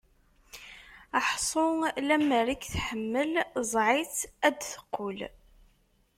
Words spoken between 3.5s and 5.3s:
ẓẓeɛ-itt ad d-teqqel.